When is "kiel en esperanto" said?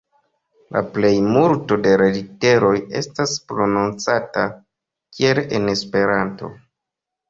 4.59-6.57